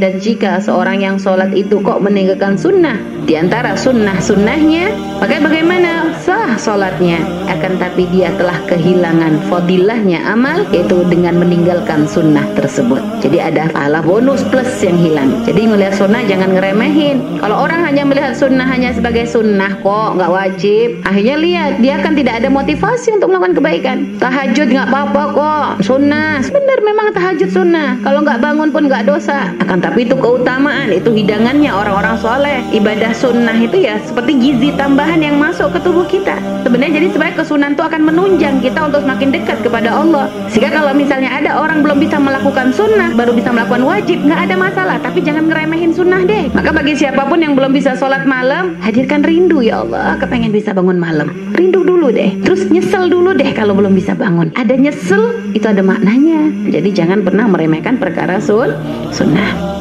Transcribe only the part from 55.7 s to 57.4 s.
maknanya. Jadi jangan